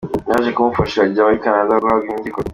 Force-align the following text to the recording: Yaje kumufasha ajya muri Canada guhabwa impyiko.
Yaje 0.29 0.51
kumufasha 0.55 0.99
ajya 1.05 1.23
muri 1.25 1.43
Canada 1.45 1.81
guhabwa 1.83 2.09
impyiko. 2.13 2.39